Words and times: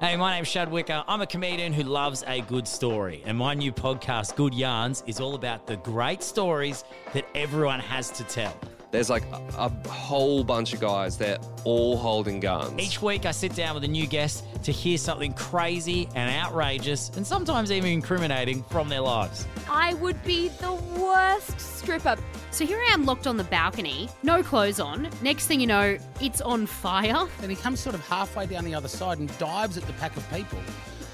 Hey, 0.00 0.16
my 0.16 0.34
name's 0.34 0.48
Shad 0.48 0.72
Wicker. 0.72 1.04
I'm 1.06 1.20
a 1.20 1.26
comedian 1.26 1.74
who 1.74 1.82
loves 1.82 2.24
a 2.26 2.40
good 2.40 2.66
story. 2.66 3.22
And 3.26 3.36
my 3.36 3.52
new 3.52 3.70
podcast, 3.70 4.34
Good 4.34 4.54
Yarns, 4.54 5.04
is 5.06 5.20
all 5.20 5.34
about 5.34 5.66
the 5.66 5.76
great 5.76 6.22
stories 6.22 6.84
that 7.12 7.26
everyone 7.34 7.80
has 7.80 8.08
to 8.12 8.24
tell. 8.24 8.58
There's 8.90 9.08
like 9.08 9.22
a, 9.32 9.40
a 9.56 9.88
whole 9.88 10.42
bunch 10.42 10.72
of 10.72 10.80
guys. 10.80 11.16
They're 11.16 11.38
all 11.64 11.96
holding 11.96 12.40
guns. 12.40 12.80
Each 12.80 13.00
week, 13.00 13.24
I 13.24 13.30
sit 13.30 13.54
down 13.54 13.74
with 13.74 13.84
a 13.84 13.88
new 13.88 14.06
guest 14.06 14.44
to 14.64 14.72
hear 14.72 14.98
something 14.98 15.32
crazy 15.34 16.08
and 16.14 16.34
outrageous, 16.44 17.10
and 17.16 17.26
sometimes 17.26 17.70
even 17.70 17.92
incriminating 17.92 18.62
from 18.64 18.88
their 18.88 19.00
lives. 19.00 19.46
I 19.70 19.94
would 19.94 20.22
be 20.24 20.48
the 20.48 20.72
worst 20.98 21.60
stripper. 21.60 22.16
So 22.50 22.66
here 22.66 22.78
I 22.78 22.92
am 22.92 23.04
locked 23.06 23.26
on 23.26 23.36
the 23.36 23.44
balcony, 23.44 24.08
no 24.22 24.42
clothes 24.42 24.80
on. 24.80 25.08
Next 25.22 25.46
thing 25.46 25.60
you 25.60 25.66
know, 25.68 25.96
it's 26.20 26.40
on 26.40 26.66
fire. 26.66 27.28
Then 27.40 27.50
he 27.50 27.56
comes 27.56 27.78
sort 27.78 27.94
of 27.94 28.06
halfway 28.06 28.46
down 28.46 28.64
the 28.64 28.74
other 28.74 28.88
side 28.88 29.18
and 29.18 29.38
dives 29.38 29.76
at 29.76 29.84
the 29.84 29.92
pack 29.94 30.16
of 30.16 30.28
people 30.32 30.58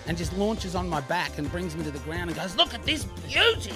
and 0.07 0.17
just 0.17 0.33
launches 0.35 0.75
on 0.75 0.89
my 0.89 1.01
back 1.03 1.37
and 1.39 1.51
brings 1.51 1.77
me 1.77 1.85
to 1.85 1.91
the 1.91 1.99
ground 2.01 2.31
and 2.31 2.39
goes, 2.39 2.57
Look 2.57 2.75
at 2.75 2.83
this 2.85 3.05
beauty! 3.05 3.75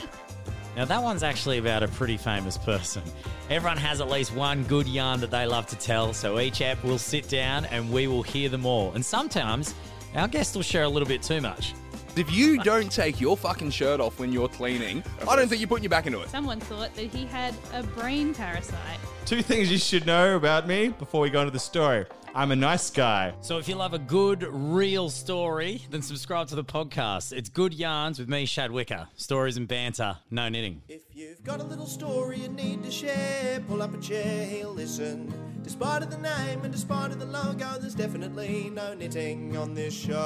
Now, 0.77 0.84
that 0.84 1.02
one's 1.02 1.23
actually 1.23 1.59
about 1.59 1.83
a 1.83 1.88
pretty 1.88 2.16
famous 2.16 2.56
person. 2.56 3.02
Everyone 3.51 3.77
has 3.77 4.01
at 4.01 4.09
least 4.09 4.34
one 4.34 4.62
good 4.65 4.87
yarn 4.88 5.20
that 5.20 5.30
they 5.30 5.46
love 5.46 5.66
to 5.69 5.77
tell, 5.77 6.12
so 6.12 6.38
each 6.38 6.62
app 6.62 6.83
will 6.84 6.98
sit 6.98 7.29
down 7.29 7.65
and 7.66 7.91
we 7.91 8.06
will 8.06 8.23
hear 8.23 8.48
them 8.48 8.65
all. 8.65 8.93
And 8.93 9.05
sometimes 9.05 9.74
our 10.15 10.29
guests 10.29 10.55
will 10.55 10.62
share 10.62 10.84
a 10.84 10.88
little 10.88 11.09
bit 11.09 11.23
too 11.23 11.41
much. 11.41 11.74
If 12.16 12.33
you 12.33 12.59
don't 12.59 12.91
take 12.91 13.20
your 13.20 13.37
fucking 13.37 13.70
shirt 13.70 14.01
off 14.01 14.19
when 14.19 14.33
you're 14.33 14.48
cleaning, 14.48 15.05
I 15.29 15.37
don't 15.37 15.48
think 15.48 15.60
you're 15.60 15.69
putting 15.69 15.84
your 15.84 15.91
back 15.91 16.06
into 16.06 16.20
it. 16.20 16.29
Someone 16.29 16.59
thought 16.60 16.95
that 16.96 17.05
he 17.05 17.24
had 17.24 17.55
a 17.73 17.82
brain 17.82 18.34
parasite. 18.34 18.98
Two 19.27 19.43
things 19.43 19.71
you 19.71 19.79
should 19.79 20.07
know 20.07 20.34
about 20.37 20.66
me 20.66 20.88
before 20.88 21.21
we 21.21 21.30
go 21.30 21.41
into 21.41 21.52
the 21.52 21.59
story. 21.60 22.05
I'm 22.32 22.52
a 22.52 22.56
nice 22.56 22.90
guy. 22.90 23.34
So 23.40 23.58
if 23.58 23.68
you 23.68 23.74
love 23.74 23.92
a 23.92 23.98
good, 23.98 24.44
real 24.44 25.10
story, 25.10 25.82
then 25.90 26.00
subscribe 26.00 26.46
to 26.48 26.54
the 26.54 26.62
podcast. 26.62 27.32
It's 27.32 27.48
Good 27.48 27.74
Yarns 27.74 28.20
with 28.20 28.28
me, 28.28 28.46
Shad 28.46 28.70
Wicker. 28.70 29.09
Stories 29.16 29.56
and 29.56 29.66
banter, 29.66 30.16
no 30.30 30.48
knitting. 30.48 30.80
If 30.88 31.02
you've 31.12 31.42
got 31.42 31.59
a 31.59 31.64
little 31.64 31.87
story 31.87 32.38
you 32.38 32.48
need 32.48 32.84
to 32.84 32.90
share, 32.90 33.59
pull 33.66 33.82
up 33.82 33.95
a 33.95 33.98
chair, 33.98 34.46
he'll 34.46 34.72
listen. 34.72 35.34
Despite 35.64 36.04
of 36.04 36.10
the 36.10 36.18
name 36.18 36.62
and 36.62 36.72
despite 36.72 37.10
of 37.10 37.18
the 37.18 37.26
logo, 37.26 37.78
there's 37.80 37.96
definitely 37.96 38.70
no 38.72 38.94
knitting 38.94 39.56
on 39.56 39.74
this 39.74 39.92
show. 39.92 40.16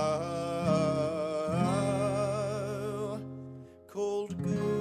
Called 3.88 4.42
Good 4.42 4.73